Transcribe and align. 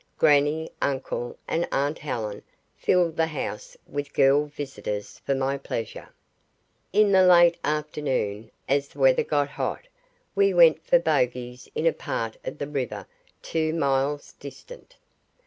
Grannie, 0.17 0.71
uncle, 0.81 1.37
and 1.47 1.67
aunt 1.71 1.99
Helen 1.99 2.41
filled 2.75 3.15
the 3.17 3.27
house 3.27 3.77
with 3.85 4.15
girl 4.15 4.45
visitors 4.47 5.19
for 5.19 5.35
my 5.35 5.59
pleasure. 5.59 6.09
In 6.91 7.11
the 7.11 7.21
late 7.21 7.55
afternoon, 7.63 8.49
as 8.67 8.87
the 8.87 8.97
weather 8.99 9.23
got 9.23 9.49
hot, 9.49 9.81
we 10.33 10.55
went 10.55 10.83
for 10.83 10.97
bogeys 10.97 11.69
in 11.75 11.85
a 11.85 11.93
part 11.93 12.35
of 12.43 12.57
the 12.57 12.67
river 12.67 13.05
two 13.43 13.73
miles 13.75 14.33
distant. 14.33 14.95